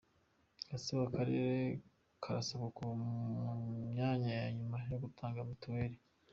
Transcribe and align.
Gatsibo 0.69 1.01
Akarere 1.07 1.57
karasabwa 2.23 2.67
kuva 2.75 2.91
mu 3.01 3.09
myanya 3.91 4.29
ya 4.39 4.47
nyuma 4.57 4.77
mu 4.89 4.95
gutanga 5.03 5.47
mitiweli 5.49 5.97